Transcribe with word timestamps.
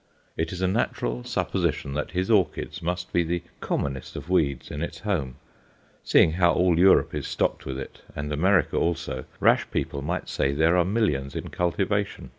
It 0.35 0.51
is 0.51 0.61
a 0.63 0.67
natural 0.67 1.23
supposition 1.23 1.93
that 1.93 2.09
his 2.09 2.31
orchid 2.31 2.81
must 2.81 3.13
be 3.13 3.23
the 3.23 3.43
commonest 3.59 4.15
of 4.15 4.31
weeds 4.31 4.71
in 4.71 4.81
its 4.81 5.01
home; 5.01 5.35
seeing 6.03 6.31
how 6.31 6.53
all 6.53 6.79
Europe 6.79 7.13
is 7.13 7.27
stocked 7.27 7.67
with 7.67 7.77
it, 7.77 8.01
and 8.15 8.33
America 8.33 8.77
also, 8.77 9.25
rash 9.39 9.69
people 9.69 10.01
might 10.01 10.27
say 10.27 10.53
there 10.53 10.75
are 10.75 10.85
millions 10.85 11.35
in 11.35 11.49
cultivation. 11.51 12.29